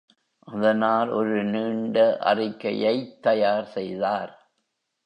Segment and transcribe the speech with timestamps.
[0.47, 4.33] அதனால் ஒரு நீண்ட அறிக்கைத் தயார் செய்தார்.